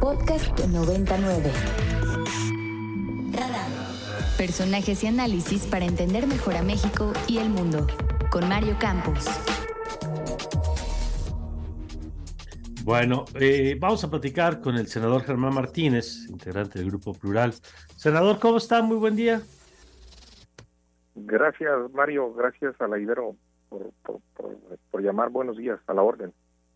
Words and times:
Podcast 0.00 0.56
99. 0.66 1.50
Personajes 4.36 5.02
y 5.02 5.06
análisis 5.08 5.66
para 5.66 5.84
entender 5.86 6.26
mejor 6.28 6.54
a 6.54 6.62
México 6.62 7.12
y 7.26 7.38
el 7.38 7.50
mundo. 7.50 7.86
Con 8.30 8.48
Mario 8.48 8.76
Campos. 8.78 9.26
Bueno, 12.84 13.24
eh, 13.40 13.76
vamos 13.80 14.04
a 14.04 14.10
platicar 14.10 14.60
con 14.60 14.76
el 14.76 14.86
senador 14.86 15.22
Germán 15.22 15.52
Martínez, 15.54 16.28
integrante 16.28 16.78
del 16.78 16.90
Grupo 16.90 17.12
Plural. 17.12 17.52
Senador, 17.96 18.38
¿cómo 18.38 18.58
está? 18.58 18.80
Muy 18.82 18.98
buen 18.98 19.16
día. 19.16 19.42
Gracias, 21.16 21.92
Mario. 21.92 22.32
Gracias 22.34 22.80
a 22.80 22.86
la 22.86 22.98
Ibero 22.98 23.34
por, 23.68 23.90
por, 24.02 25.02
llamar. 25.02 25.30
Buenos 25.30 25.56
días, 25.56 25.80
a 25.86 25.94
la 25.94 26.02
orden. 26.02 26.32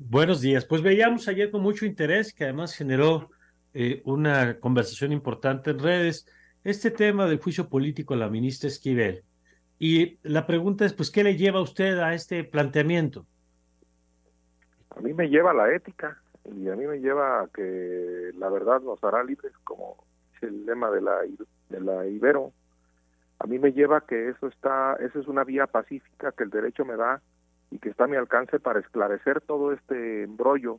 Buenos 0.08 0.40
días. 0.40 0.64
Pues 0.64 0.82
veíamos 0.82 1.28
ayer 1.28 1.50
con 1.50 1.62
mucho 1.62 1.86
interés, 1.86 2.32
que 2.32 2.44
además 2.44 2.74
generó 2.74 3.30
eh, 3.74 4.02
una 4.04 4.58
conversación 4.58 5.12
importante 5.12 5.70
en 5.70 5.78
redes, 5.78 6.26
este 6.64 6.90
tema 6.90 7.26
del 7.26 7.40
juicio 7.40 7.68
político 7.68 8.14
a 8.14 8.16
la 8.16 8.28
ministra 8.28 8.68
Esquivel. 8.68 9.24
Y 9.78 10.18
la 10.22 10.46
pregunta 10.46 10.84
es, 10.84 10.92
pues, 10.92 11.10
¿qué 11.10 11.24
le 11.24 11.36
lleva 11.36 11.58
a 11.58 11.62
usted 11.62 11.98
a 11.98 12.14
este 12.14 12.44
planteamiento? 12.44 13.26
a 14.96 15.00
mí 15.00 15.12
me 15.14 15.28
lleva 15.28 15.54
la 15.54 15.72
ética 15.74 16.18
y 16.44 16.68
a 16.68 16.76
mí 16.76 16.86
me 16.86 16.98
lleva 16.98 17.42
a 17.42 17.48
que 17.48 18.30
la 18.34 18.48
verdad 18.48 18.80
nos 18.80 19.02
hará 19.04 19.22
libres, 19.24 19.52
como 19.64 20.04
es 20.34 20.42
el 20.42 20.66
lema 20.66 20.90
de 20.90 21.00
la, 21.00 21.20
de 21.68 21.80
la 21.80 22.06
Ibero. 22.06 22.52
A 23.38 23.46
mí 23.46 23.58
me 23.58 23.72
lleva 23.72 24.06
que 24.06 24.28
eso 24.28 24.48
está, 24.48 24.96
esa 25.00 25.18
es 25.18 25.26
una 25.28 25.44
vía 25.44 25.66
pacífica 25.66 26.32
que 26.32 26.44
el 26.44 26.50
derecho 26.50 26.84
me 26.84 26.96
da 26.96 27.20
y 27.72 27.78
que 27.78 27.88
está 27.88 28.04
a 28.04 28.06
mi 28.08 28.16
alcance 28.16 28.60
para 28.60 28.80
esclarecer 28.80 29.40
todo 29.40 29.72
este 29.72 30.24
embrollo. 30.24 30.78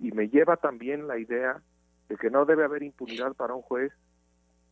Y 0.00 0.10
me 0.10 0.28
lleva 0.28 0.56
también 0.56 1.06
la 1.06 1.16
idea 1.16 1.62
de 2.08 2.16
que 2.16 2.28
no 2.28 2.44
debe 2.44 2.64
haber 2.64 2.82
impunidad 2.82 3.34
para 3.34 3.54
un 3.54 3.62
juez 3.62 3.92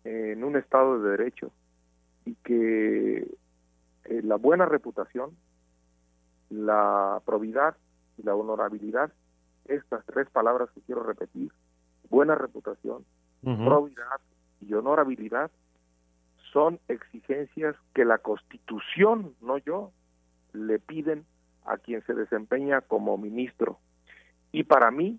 en 0.02 0.42
un 0.42 0.56
Estado 0.56 1.00
de 1.00 1.10
Derecho 1.10 1.52
y 2.24 2.34
que 2.42 3.18
eh, 3.18 4.22
la 4.24 4.36
buena 4.36 4.66
reputación, 4.66 5.36
la 6.50 7.22
probidad 7.24 7.76
y 8.18 8.24
la 8.24 8.34
honorabilidad, 8.34 9.12
estas 9.66 10.04
tres 10.06 10.28
palabras 10.30 10.68
que 10.74 10.80
quiero 10.80 11.04
repetir, 11.04 11.52
buena 12.10 12.34
reputación, 12.34 13.04
probidad 13.42 14.20
y 14.60 14.74
honorabilidad, 14.74 15.52
son 16.52 16.80
exigencias 16.88 17.76
que 17.94 18.04
la 18.04 18.18
Constitución, 18.18 19.34
no 19.40 19.58
yo, 19.58 19.92
le 20.52 20.78
piden 20.80 21.24
a 21.66 21.78
quien 21.78 22.02
se 22.06 22.14
desempeña 22.14 22.80
como 22.80 23.18
ministro. 23.18 23.78
Y 24.52 24.64
para 24.64 24.90
mí, 24.90 25.18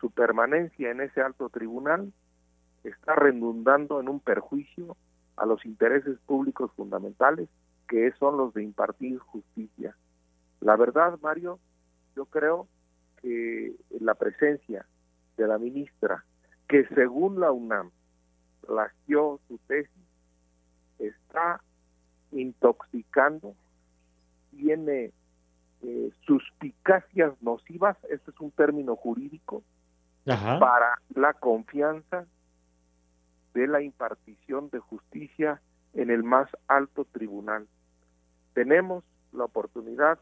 su 0.00 0.10
permanencia 0.10 0.90
en 0.90 1.00
ese 1.00 1.20
alto 1.20 1.48
tribunal 1.48 2.12
está 2.82 3.14
redundando 3.14 4.00
en 4.00 4.08
un 4.08 4.20
perjuicio 4.20 4.96
a 5.36 5.46
los 5.46 5.64
intereses 5.64 6.18
públicos 6.26 6.72
fundamentales, 6.74 7.48
que 7.88 8.12
son 8.18 8.36
los 8.36 8.52
de 8.54 8.64
impartir 8.64 9.18
justicia. 9.18 9.96
La 10.60 10.76
verdad, 10.76 11.18
Mario, 11.22 11.58
yo 12.16 12.26
creo 12.26 12.68
que 13.20 13.74
la 14.00 14.14
presencia 14.14 14.86
de 15.36 15.46
la 15.46 15.58
ministra, 15.58 16.24
que 16.68 16.86
según 16.88 17.40
la 17.40 17.52
UNAM 17.52 17.90
plagió 18.66 19.40
su 19.48 19.58
tesis, 19.66 19.90
está 20.98 21.60
intoxicando, 22.30 23.54
tiene 24.50 25.12
eh, 25.82 26.10
suspicacias 26.26 27.32
nocivas, 27.42 27.96
este 28.10 28.30
es 28.30 28.40
un 28.40 28.50
término 28.52 28.96
jurídico, 28.96 29.62
para 30.24 31.00
la 31.16 31.32
confianza 31.32 32.26
de 33.54 33.66
la 33.66 33.82
impartición 33.82 34.70
de 34.70 34.78
justicia 34.78 35.60
en 35.94 36.10
el 36.10 36.22
más 36.22 36.48
alto 36.68 37.04
tribunal. 37.04 37.66
Tenemos 38.54 39.02
la 39.32 39.44
oportunidad 39.44 40.20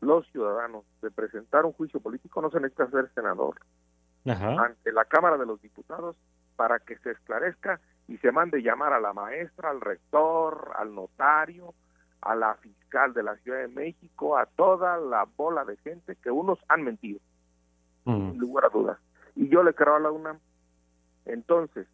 los 0.00 0.26
ciudadanos 0.28 0.84
de 1.02 1.10
presentar 1.10 1.66
un 1.66 1.72
juicio 1.72 2.00
político. 2.00 2.40
No 2.40 2.50
se 2.50 2.60
necesita 2.60 2.90
ser 2.90 3.10
senador 3.14 3.60
ante 4.24 4.92
la 4.92 5.04
Cámara 5.04 5.36
de 5.36 5.46
los 5.46 5.60
Diputados 5.60 6.16
para 6.56 6.78
que 6.78 6.96
se 6.98 7.12
esclarezca 7.12 7.80
y 8.08 8.18
se 8.18 8.32
mande 8.32 8.62
llamar 8.62 8.92
a 8.92 9.00
la 9.00 9.12
maestra, 9.12 9.70
al 9.70 9.80
rector, 9.80 10.72
al 10.76 10.94
notario, 10.94 11.74
a 12.20 12.34
la 12.34 12.54
fiscal 12.56 13.14
de 13.14 13.22
la 13.22 13.36
Ciudad 13.36 13.60
de 13.60 13.68
México, 13.68 14.36
a 14.36 14.46
toda 14.46 14.98
la 14.98 15.26
bola 15.36 15.64
de 15.64 15.76
gente 15.78 16.16
que 16.16 16.30
unos 16.30 16.58
han 16.68 16.82
mentido, 16.82 17.20
mm. 18.04 18.30
sin 18.30 18.38
lugar 18.38 18.66
a 18.66 18.68
dudas. 18.68 18.98
Y 19.36 19.48
yo 19.48 19.62
le 19.62 19.74
creo 19.74 19.96
a 19.96 20.00
la 20.00 20.10
UNAM. 20.10 20.38
Entonces, 21.26 21.86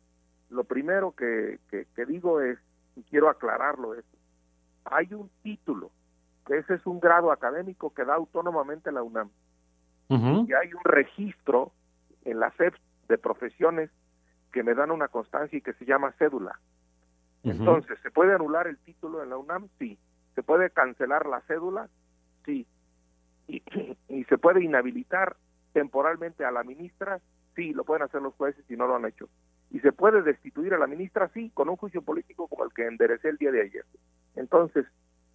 lo 0.50 0.64
primero 0.64 1.12
que, 1.12 1.58
que, 1.70 1.86
que 1.94 2.06
digo 2.06 2.40
es, 2.40 2.58
y 2.96 3.02
quiero 3.02 3.28
aclararlo, 3.28 3.94
es, 3.94 4.04
hay 4.84 5.12
un 5.14 5.30
título 5.42 5.90
que 6.46 6.58
ese 6.58 6.74
es 6.74 6.86
un 6.86 7.00
grado 7.00 7.32
académico 7.32 7.92
que 7.92 8.04
da 8.04 8.14
autónomamente 8.14 8.92
la 8.92 9.02
UNAM. 9.02 9.30
Y 10.08 10.52
hay 10.52 10.72
un 10.72 10.84
registro 10.84 11.72
en 12.24 12.38
la 12.38 12.52
SEP 12.52 12.74
de 13.08 13.18
profesiones 13.18 13.90
que 14.52 14.62
me 14.62 14.74
dan 14.74 14.90
una 14.90 15.08
constancia 15.08 15.58
y 15.58 15.62
que 15.62 15.72
se 15.72 15.84
llama 15.84 16.12
cédula. 16.18 16.60
Entonces, 17.42 17.98
¿se 18.02 18.10
puede 18.10 18.34
anular 18.34 18.66
el 18.68 18.78
título 18.78 19.22
en 19.22 19.30
la 19.30 19.38
UNAM? 19.38 19.68
Sí. 19.78 19.98
¿Se 20.34 20.42
puede 20.42 20.70
cancelar 20.70 21.26
la 21.26 21.40
cédula? 21.42 21.88
Sí. 22.44 22.66
Y, 23.46 23.62
se 24.24 24.38
puede 24.38 24.64
inhabilitar 24.64 25.36
temporalmente 25.72 26.44
a 26.44 26.50
la 26.50 26.64
ministra? 26.64 27.20
Sí, 27.54 27.72
lo 27.72 27.84
pueden 27.84 28.02
hacer 28.04 28.22
los 28.22 28.34
jueces 28.34 28.64
y 28.68 28.76
no 28.76 28.86
lo 28.86 28.96
han 28.96 29.04
hecho. 29.04 29.28
¿Y 29.70 29.80
se 29.80 29.92
puede 29.92 30.22
destituir 30.22 30.74
a 30.74 30.78
la 30.78 30.86
ministra? 30.86 31.28
Sí, 31.34 31.50
con 31.52 31.68
un 31.68 31.76
juicio 31.76 32.02
político 32.02 32.48
como 32.48 32.64
el 32.64 32.72
que 32.72 32.86
enderecé 32.86 33.28
el 33.28 33.36
día 33.36 33.52
de 33.52 33.62
ayer. 33.62 33.84
Entonces, 34.34 34.86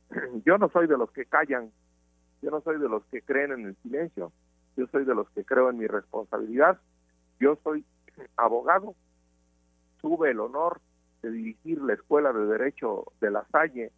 yo 0.45 0.57
no 0.57 0.69
soy 0.69 0.87
de 0.87 0.97
los 0.97 1.11
que 1.11 1.25
callan, 1.25 1.71
yo 2.41 2.51
no 2.51 2.61
soy 2.61 2.79
de 2.79 2.89
los 2.89 3.05
que 3.05 3.21
creen 3.21 3.51
en 3.51 3.65
el 3.67 3.75
silencio, 3.83 4.31
yo 4.75 4.87
soy 4.87 5.05
de 5.05 5.15
los 5.15 5.29
que 5.31 5.45
creo 5.45 5.69
en 5.69 5.77
mi 5.77 5.87
responsabilidad, 5.87 6.79
yo 7.39 7.57
soy 7.63 7.85
abogado, 8.37 8.95
tuve 10.01 10.31
el 10.31 10.39
honor 10.39 10.81
de 11.21 11.31
dirigir 11.31 11.81
la 11.81 11.93
Escuela 11.93 12.31
de 12.33 12.45
Derecho 12.45 13.05
de 13.21 13.31
La 13.31 13.45
Salle 13.51 13.91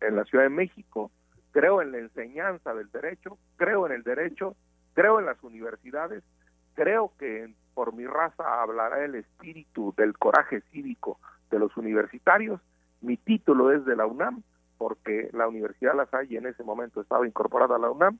en, 0.00 0.16
la 0.16 0.24
Ciudad 0.24 0.44
de 0.44 0.50
México, 0.50 1.10
creo 1.50 1.82
en 1.82 1.92
la 1.92 1.98
enseñanza 1.98 2.74
del 2.74 2.90
derecho, 2.90 3.38
creo 3.56 3.86
en 3.86 3.92
el 3.92 4.02
derecho, 4.02 4.56
creo 4.94 5.18
en 5.20 5.26
las 5.26 5.42
universidades, 5.42 6.22
creo 6.74 7.12
que 7.18 7.54
por 7.74 7.92
mi 7.94 8.06
raza 8.06 8.62
hablará 8.62 9.04
el 9.04 9.14
espíritu 9.14 9.94
del 9.96 10.16
coraje 10.16 10.62
cívico 10.72 11.18
de 11.50 11.58
los 11.58 11.76
universitarios, 11.76 12.60
mi 13.00 13.16
título 13.16 13.72
es 13.72 13.84
de 13.84 13.96
la 13.96 14.06
UNAM, 14.06 14.42
porque 14.76 15.30
la 15.32 15.48
Universidad 15.48 15.96
La 15.96 16.06
Salle 16.06 16.38
en 16.38 16.46
ese 16.46 16.62
momento 16.62 17.00
estaba 17.00 17.26
incorporada 17.26 17.76
a 17.76 17.78
la 17.78 17.90
UNAM 17.90 18.18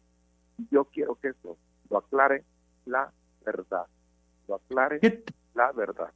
y 0.59 0.69
yo 0.71 0.84
quiero 0.87 1.15
que 1.17 1.28
eso 1.28 1.56
lo 1.91 1.99
aclare 1.99 2.44
la 2.84 3.12
verdad, 3.44 3.87
lo 4.49 4.56
aclare 4.56 5.00
la 5.55 5.72
verdad. 5.72 6.12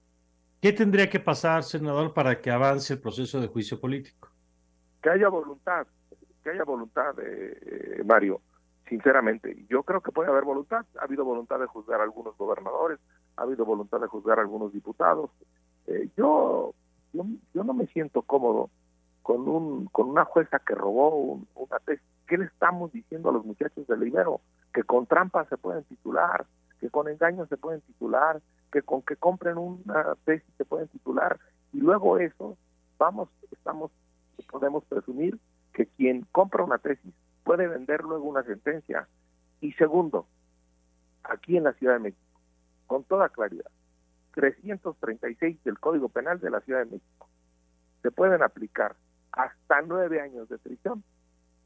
¿Qué 0.61 0.73
tendría 0.73 1.11
que 1.11 1.19
pasar, 1.19 1.65
senador, 1.65 2.15
para 2.15 2.41
que 2.41 2.51
avance 2.51 2.95
el 2.95 3.01
proceso 3.01 3.41
de 3.41 3.49
juicio 3.49 3.81
político? 3.81 4.32
Que 5.03 5.11
haya 5.11 5.29
voluntad, 5.29 5.87
que 6.43 6.51
haya 6.51 6.65
voluntad, 6.65 7.19
eh, 7.19 7.59
eh, 7.99 8.05
Mario, 8.05 8.41
sinceramente. 8.89 9.65
Yo 9.69 9.83
creo 9.83 10.01
que 10.01 10.13
puede 10.13 10.31
haber 10.31 10.45
voluntad. 10.45 10.85
Ha 11.01 11.05
habido 11.05 11.25
voluntad 11.25 11.59
de 11.59 11.67
juzgar 11.67 12.01
a 12.01 12.05
algunos 12.05 12.37
gobernadores, 12.37 12.99
ha 13.37 13.43
habido 13.43 13.65
voluntad 13.65 14.01
de 14.01 14.07
juzgar 14.07 14.39
a 14.39 14.43
algunos 14.43 14.73
diputados. 14.73 15.31
Eh, 15.87 16.09
yo, 16.17 16.75
yo, 17.13 17.65
no 17.65 17.75
me 17.75 17.87
siento 17.89 18.23
cómodo 18.23 18.71
con 19.23 19.49
un 19.49 19.87
con 19.87 20.09
una 20.09 20.25
jueza 20.25 20.59
que 20.61 20.75
robó 20.75 21.41
una 21.55 21.79
tesis. 21.85 22.05
¿Qué 22.27 22.39
le 22.39 22.45
estamos 22.47 22.93
diciendo 22.93 23.31
a 23.31 23.33
los 23.33 23.45
muchachos 23.45 23.87
del 23.87 24.07
Ibero? 24.07 24.41
Que 24.73 24.85
con 24.85 25.07
trampas 25.07 25.49
se 25.49 25.57
pueden 25.57 25.85
titular, 25.85 26.47
que 26.81 26.91
con 26.91 27.09
engaños 27.09 27.49
se 27.49 27.57
pueden 27.57 27.81
titular, 27.83 28.41
que 28.73 28.83
con 28.83 29.03
que 29.03 29.17
compren 29.17 29.59
una 29.59 30.17
tesis 30.25 30.49
se 30.57 30.65
pueden 30.65 30.89
titular 30.89 31.39
y 31.73 31.79
luego 31.79 32.19
eso 32.19 32.57
vamos 32.99 33.29
estamos 33.51 33.91
podemos 34.51 34.85
presumir 34.85 35.39
que 35.73 35.87
quien 35.87 36.27
compra 36.33 36.65
una 36.65 36.79
tesis 36.79 37.13
puede 37.45 37.67
vender 37.67 38.03
luego 38.03 38.25
una 38.25 38.43
sentencia. 38.43 39.09
Y 39.61 39.73
segundo, 39.73 40.27
aquí 41.25 41.57
en 41.57 41.65
la 41.65 41.73
Ciudad 41.75 41.95
de 41.95 42.01
México, 42.01 42.41
con 42.87 43.05
toda 43.05 43.29
claridad, 43.29 43.71
336 44.35 45.63
del 45.65 45.79
Código 45.79 46.09
Penal 46.09 46.41
de 46.41 46.51
la 46.51 46.61
Ciudad 46.61 46.81
de 46.81 46.87
México 46.87 47.29
se 48.03 48.11
pueden 48.11 48.43
aplicar 48.43 48.97
hasta 49.31 49.81
nueve 49.83 50.21
años 50.21 50.49
de 50.49 50.59
prisión 50.59 51.03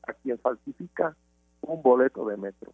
a 0.07 0.13
quien 0.13 0.39
falsifica 0.39 1.17
un 1.63 1.83
boleto 1.83 2.27
de 2.29 2.37
metro, 2.37 2.73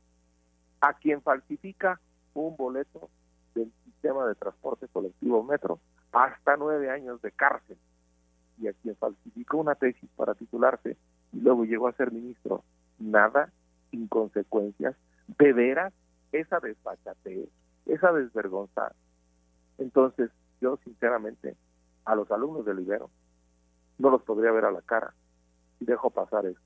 a 0.81 0.95
quien 0.95 1.23
falsifica 1.23 2.01
un 2.35 2.57
boleto 2.57 3.09
del 3.55 3.73
sistema 3.85 4.27
de 4.27 4.35
transporte 4.35 4.89
colectivo 4.89 5.43
metro, 5.43 5.79
hasta 6.13 6.57
nueve 6.57 6.91
años 6.91 7.23
de 7.23 7.31
cárcel, 7.33 7.79
y 8.63 8.69
a 8.69 8.73
quien 8.75 8.97
falsificó 8.97 9.59
una 9.59 9.75
tesis 9.75 10.09
para 10.17 10.35
titularse 10.35 10.97
y 11.33 11.41
luego 11.41 11.65
llegó 11.65 11.89
a 11.89 11.93
ser 11.93 12.13
ministro, 12.13 12.63
nada, 12.99 13.51
inconsecuencias, 13.91 14.95
de 15.39 15.53
veras, 15.53 15.93
esa 16.31 16.61
desfachatez, 16.61 17.49
es 17.87 18.05
a 18.05 18.13
desvergonzar. 18.13 18.95
Entonces, 19.79 20.31
yo 20.61 20.79
sinceramente, 20.85 21.57
a 22.05 22.15
los 22.15 22.31
alumnos 22.31 22.65
del 22.65 22.81
Ibero, 22.81 23.11
no 23.99 24.11
los 24.11 24.23
podría 24.23 24.53
ver 24.53 24.65
a 24.65 24.71
la 24.71 24.83
cara 24.83 25.13
y 25.81 25.85
dejo 25.85 26.11
pasar 26.11 26.47
eso. 26.47 26.61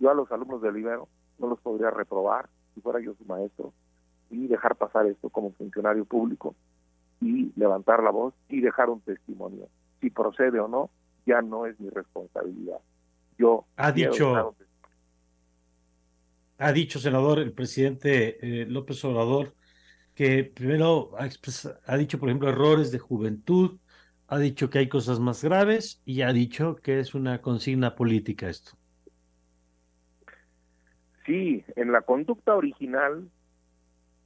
Yo 0.00 0.10
a 0.10 0.14
los 0.14 0.30
alumnos 0.32 0.60
del 0.60 0.76
Ibero 0.76 1.08
no 1.38 1.48
los 1.48 1.60
podría 1.60 1.90
reprobar 1.90 2.48
si 2.74 2.80
fuera 2.80 3.00
yo 3.00 3.14
su 3.14 3.24
maestro 3.24 3.72
y 4.30 4.48
dejar 4.48 4.76
pasar 4.76 5.06
esto 5.06 5.30
como 5.30 5.52
funcionario 5.52 6.04
público 6.04 6.54
y 7.20 7.52
levantar 7.56 8.02
la 8.02 8.10
voz 8.10 8.34
y 8.48 8.60
dejar 8.60 8.90
un 8.90 9.00
testimonio. 9.00 9.68
Si 10.00 10.10
procede 10.10 10.60
o 10.60 10.68
no, 10.68 10.90
ya 11.26 11.42
no 11.42 11.66
es 11.66 11.78
mi 11.80 11.90
responsabilidad. 11.90 12.78
Yo 13.38 13.66
ha 13.76 13.92
dicho 13.92 14.54
ha 16.58 16.72
dicho 16.72 16.98
senador 16.98 17.38
el 17.38 17.52
presidente 17.52 18.38
eh, 18.40 18.66
López 18.66 19.04
Obrador 19.04 19.54
que 20.14 20.44
primero 20.44 21.10
ha, 21.18 21.28
ha 21.86 21.96
dicho 21.98 22.18
por 22.18 22.30
ejemplo 22.30 22.48
errores 22.48 22.90
de 22.90 22.98
juventud, 22.98 23.78
ha 24.28 24.38
dicho 24.38 24.70
que 24.70 24.78
hay 24.78 24.88
cosas 24.88 25.20
más 25.20 25.44
graves 25.44 26.00
y 26.06 26.22
ha 26.22 26.32
dicho 26.32 26.76
que 26.76 27.00
es 27.00 27.14
una 27.14 27.42
consigna 27.42 27.94
política 27.94 28.48
esto. 28.48 28.72
Sí, 31.26 31.64
en 31.74 31.92
la 31.92 32.02
conducta 32.02 32.54
original 32.54 33.28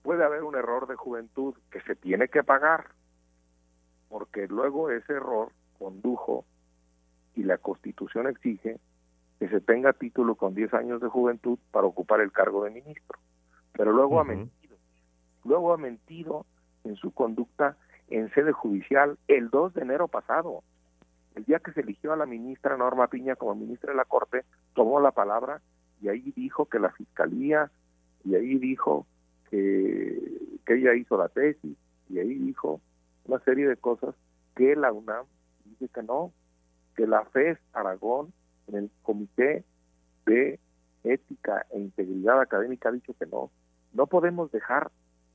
puede 0.03 0.25
haber 0.25 0.45
un 0.45 0.55
error 0.55 0.87
de 0.87 0.95
juventud 0.95 1.55
que 1.71 1.81
se 1.81 1.97
tiene 1.97 2.29
que 2.29 2.45
pagar, 2.45 2.91
porque 4.09 4.47
luego 4.47 4.91
ese 4.91 5.15
error 5.15 5.53
condujo 5.79 6.45
y 7.35 7.43
la 7.45 7.59
Constitución 7.59 8.27
exige 8.27 8.79
que 9.39 9.49
se 9.49 9.61
tenga 9.61 9.93
título 9.93 10.35
con 10.35 10.55
10 10.55 10.75
años 10.75 11.01
de 11.01 11.09
juventud 11.09 11.59
para 11.71 11.87
ocupar 11.87 12.21
el 12.21 12.33
cargo 12.33 12.65
de 12.65 12.71
ministro. 12.71 13.19
Pero 13.73 13.93
luego 13.93 14.21
ha 14.21 14.25
mentido. 14.25 14.77
Luego 15.45 15.73
ha 15.73 15.79
mentido 15.79 16.45
en 16.85 16.97
su 16.97 17.13
conducta 17.13 17.77
en 18.09 18.31
sede 18.35 18.53
judicial 18.53 19.19
el 19.29 19.49
2 19.49 19.75
de 19.75 19.83
enero 19.83 20.09
pasado. 20.09 20.63
El 21.35 21.45
día 21.45 21.61
que 21.61 21.73
se 21.73 21.81
eligió 21.81 22.13
a 22.13 22.17
la 22.17 22.27
ministra 22.27 22.77
Norma 22.77 23.07
Piña 23.07 23.37
como 23.37 23.55
ministra 23.55 23.93
de 23.93 23.97
la 23.97 24.05
Corte, 24.05 24.45
tomó 24.75 25.01
la 25.01 25.13
palabra 25.13 25.63
y 26.03 26.09
ahí 26.09 26.33
dijo 26.37 26.67
que 26.67 26.79
la 26.79 26.91
fiscalía, 26.91 27.71
y 28.25 28.35
ahí 28.35 28.59
dijo 28.59 29.07
que, 29.51 30.19
que 30.67 30.75
ella 30.75 30.95
hizo 30.95 31.17
la 31.17 31.29
tesis, 31.29 31.77
y 32.09 32.19
ahí 32.19 32.35
dijo 32.35 32.81
una 33.25 33.39
serie 33.41 33.69
de 33.69 33.77
cosas 33.77 34.15
que 34.57 34.75
la 34.77 34.93
UNAM 34.93 35.27
dice 35.65 35.89
que 35.95 36.03
no, 36.03 36.33
que 37.01 37.07
la 37.07 37.25
FES 37.25 37.59
Aragón 37.73 38.31
en 38.67 38.75
el 38.75 38.91
Comité 39.03 39.65
de 40.27 40.61
Ética 41.03 41.65
e 41.71 41.81
Integridad 41.81 42.43
Académica 42.43 42.91
ha 42.91 42.93
dicho 42.93 43.15
que 43.19 43.25
no. 43.25 43.51
No 43.95 44.07
podemos 44.07 44.53
dejar 44.53 44.91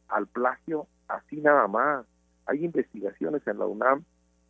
al 0.07 0.27
plagio 0.27 0.85
así 1.07 1.41
nada 1.41 1.67
más. 1.67 2.05
Hay 2.45 2.63
investigaciones 2.63 3.41
en 3.47 3.57
la 3.57 3.65
UNAM 3.65 4.03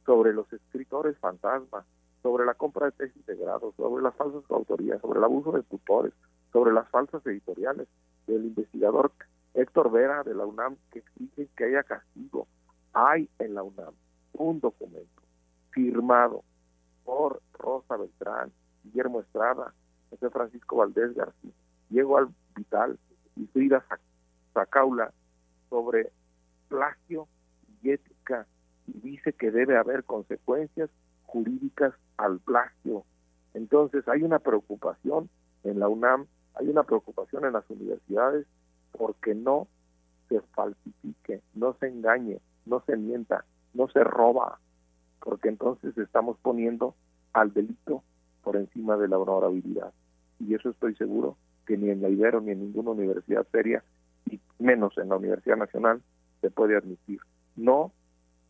sobre 0.05 0.33
los 0.33 0.51
escritores 0.51 1.17
fantasmas, 1.19 1.85
sobre 2.21 2.45
la 2.45 2.53
compra 2.53 2.87
de 2.87 2.91
tesis 2.91 3.25
de 3.25 3.37
grado, 3.37 3.73
sobre 3.77 4.03
las 4.03 4.13
falsas 4.15 4.43
autorías, 4.49 4.99
sobre 4.99 5.19
el 5.19 5.23
abuso 5.23 5.53
de 5.53 5.63
tutores, 5.63 6.11
sobre 6.51 6.73
las 6.73 6.89
falsas 6.89 7.25
editoriales 7.25 7.87
del 8.27 8.43
investigador 8.43 9.13
Héctor 9.53 9.89
Vera 9.89 10.23
de 10.23 10.35
la 10.35 10.45
UNAM 10.45 10.75
que 10.91 10.99
exige 10.99 11.47
que 11.55 11.63
haya 11.63 11.83
castigo. 11.83 12.45
Hay 12.91 13.29
en 13.39 13.55
la 13.55 13.63
UNAM 13.63 13.93
un 14.33 14.59
documento 14.59 15.21
firmado 15.71 16.43
por 17.05 17.41
Rosa 17.53 17.95
Beltrán, 17.95 18.51
Guillermo 18.83 19.21
Estrada, 19.21 19.73
José 20.09 20.29
Francisco 20.29 20.77
Valdés 20.77 21.13
García, 21.15 21.51
Diego 21.89 22.17
Al 22.17 22.29
Vital 22.55 22.99
y 23.35 23.45
Frida 23.47 23.85
Zacaula 24.53 25.13
sobre 25.69 26.11
plagio 26.67 27.27
y 27.81 27.91
ética 27.91 28.47
y 28.87 28.99
dice 28.99 29.33
que 29.33 29.51
debe 29.51 29.77
haber 29.77 30.03
consecuencias 30.03 30.89
jurídicas 31.25 31.93
al 32.17 32.39
plagio. 32.39 33.05
Entonces 33.53 34.07
hay 34.07 34.23
una 34.23 34.39
preocupación 34.39 35.29
en 35.63 35.79
la 35.79 35.87
UNAM, 35.87 36.27
hay 36.55 36.69
una 36.69 36.83
preocupación 36.83 37.45
en 37.45 37.53
las 37.53 37.69
universidades 37.69 38.45
porque 38.91 39.35
no 39.35 39.67
se 40.29 40.41
falsifique, 40.53 41.41
no 41.53 41.75
se 41.79 41.87
engañe, 41.87 42.39
no 42.65 42.81
se 42.85 42.95
mienta, 42.97 43.45
no 43.73 43.87
se 43.89 44.03
roba, 44.03 44.59
porque 45.25 45.49
entonces 45.49 45.97
estamos 45.97 46.37
poniendo 46.41 46.95
al 47.33 47.51
delito 47.51 48.03
por 48.43 48.55
encima 48.55 48.95
de 48.95 49.07
la 49.07 49.17
honorabilidad. 49.17 49.91
Y 50.39 50.53
eso 50.53 50.69
estoy 50.69 50.95
seguro 50.95 51.35
que 51.65 51.77
ni 51.77 51.89
en 51.89 52.03
la 52.03 52.09
Ibero 52.09 52.41
ni 52.41 52.51
en 52.51 52.59
ninguna 52.59 52.91
universidad 52.91 53.45
seria, 53.51 53.83
y 54.29 54.39
menos 54.59 54.95
en 54.99 55.09
la 55.09 55.17
Universidad 55.17 55.57
Nacional, 55.57 56.03
se 56.41 56.51
puede 56.51 56.77
admitir. 56.77 57.19
No 57.55 57.91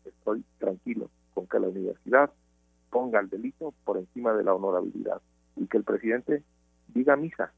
estoy 0.04 0.44
tranquilo 0.58 1.08
con 1.32 1.46
que 1.46 1.58
la 1.58 1.68
universidad 1.68 2.30
ponga 2.90 3.20
el 3.20 3.30
delito 3.30 3.72
por 3.84 3.96
encima 3.96 4.34
de 4.34 4.44
la 4.44 4.52
honorabilidad 4.52 5.22
y 5.56 5.66
que 5.66 5.78
el 5.78 5.84
presidente 5.84 6.42
diga 6.88 7.16
misa. 7.16 7.54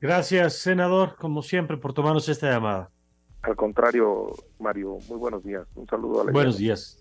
Gracias, 0.00 0.56
senador, 0.56 1.16
como 1.16 1.42
siempre, 1.42 1.76
por 1.76 1.92
tomarnos 1.92 2.30
esta 2.30 2.50
llamada. 2.50 2.90
Al 3.48 3.56
contrario, 3.56 4.36
Mario, 4.58 4.98
muy 5.08 5.16
buenos 5.16 5.42
días. 5.42 5.66
Un 5.74 5.86
saludo 5.86 6.20
a 6.20 6.24
la 6.26 6.32
Buenos 6.32 6.58
días. 6.58 6.98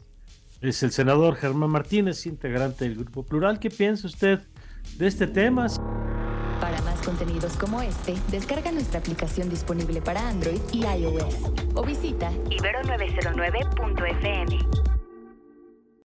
Es 0.61 0.81
el 0.81 0.91
senador 0.91 1.35
Germán 1.35 1.69
Martínez, 1.69 2.25
integrante 2.25 2.85
del 2.85 2.95
Grupo 2.95 3.23
Plural. 3.23 3.59
¿Qué 3.59 3.69
piensa 3.69 4.07
usted 4.07 4.39
de 4.97 5.07
este 5.07 5.27
tema? 5.27 5.67
Para 6.61 6.81
más 6.83 7.01
contenidos 7.01 7.57
como 7.57 7.81
este, 7.81 8.15
descarga 8.31 8.71
nuestra 8.71 9.01
aplicación 9.01 9.49
disponible 9.49 10.01
para 10.01 10.25
Android 10.25 10.61
y 10.71 10.85
iOS 10.85 11.51
o 11.75 11.83
visita 11.83 12.31
ibero909.fm. 12.31 14.86